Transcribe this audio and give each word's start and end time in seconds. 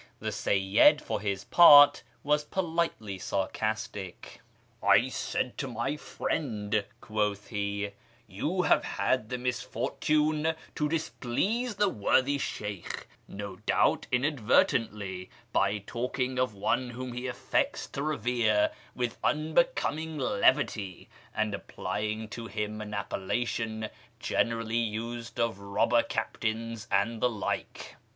The 0.19 0.31
Seyyid 0.31 0.99
for 0.99 1.21
his 1.21 1.43
part 1.43 2.01
was 2.23 2.43
politely 2.43 3.19
sarcastic." 3.19 4.41
I 4.83 5.09
said 5.09 5.59
to 5.59 5.67
my 5.67 5.95
friend," 5.95 6.83
quoth 7.01 7.49
he, 7.49 7.91
"'You 8.41 8.63
have 8.63 8.83
had 8.83 9.29
the 9.29 9.37
mis 9.37 9.61
fortune 9.61 10.55
to 10.73 10.89
displease 10.89 11.75
the 11.75 11.87
worthy 11.89 12.39
Sheykh, 12.39 13.05
no 13.27 13.57
doubt 13.57 14.07
inadvertently, 14.11 15.29
by 15.53 15.77
talking 15.77 16.39
of 16.39 16.55
one 16.55 16.89
whom 16.89 17.13
he 17.13 17.27
affects 17.27 17.85
to 17.89 18.01
revere 18.01 18.71
with 18.95 19.19
unbecoming 19.23 20.17
levity, 20.17 21.09
and 21.35 21.53
applying 21.53 22.27
to 22.29 22.47
him 22.47 22.81
an 22.81 22.95
appellation 22.95 23.87
generally 24.19 24.77
used 24.77 25.39
of 25.39 25.59
robber 25.59 26.01
captains 26.01 26.87
and 26.89 27.21
the 27.21 27.29
like. 27.29 27.97